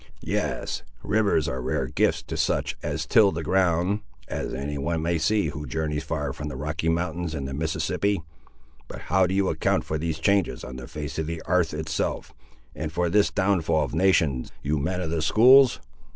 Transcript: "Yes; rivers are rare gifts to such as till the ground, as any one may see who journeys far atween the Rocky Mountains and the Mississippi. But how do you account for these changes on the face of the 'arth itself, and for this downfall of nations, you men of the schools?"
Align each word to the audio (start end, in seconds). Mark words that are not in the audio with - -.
"Yes; 0.23 0.81
rivers 1.03 1.47
are 1.47 1.61
rare 1.61 1.85
gifts 1.85 2.23
to 2.23 2.35
such 2.35 2.75
as 2.81 3.05
till 3.05 3.31
the 3.31 3.43
ground, 3.43 3.99
as 4.27 4.51
any 4.51 4.79
one 4.79 5.03
may 5.03 5.19
see 5.19 5.49
who 5.49 5.67
journeys 5.67 6.03
far 6.03 6.31
atween 6.31 6.47
the 6.49 6.55
Rocky 6.55 6.89
Mountains 6.89 7.35
and 7.35 7.47
the 7.47 7.53
Mississippi. 7.53 8.19
But 8.87 9.01
how 9.13 9.27
do 9.27 9.35
you 9.35 9.47
account 9.49 9.83
for 9.83 9.99
these 9.99 10.17
changes 10.17 10.63
on 10.63 10.77
the 10.77 10.87
face 10.87 11.19
of 11.19 11.27
the 11.27 11.39
'arth 11.43 11.71
itself, 11.75 12.33
and 12.75 12.91
for 12.91 13.09
this 13.11 13.29
downfall 13.29 13.83
of 13.85 13.93
nations, 13.93 14.51
you 14.63 14.79
men 14.79 15.01
of 15.01 15.11
the 15.11 15.21
schools?" 15.21 15.79